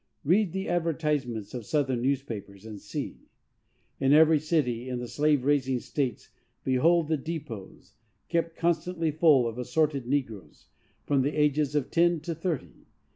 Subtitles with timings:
[0.23, 3.27] Read the advertisements of Southern newspapers, and see.
[3.99, 6.29] In every city in the slave raising states
[6.63, 7.91] behold the dépôts,
[8.27, 10.65] kept constantly full of assorted negroes
[11.05, 12.87] from the ages of ten to thirty!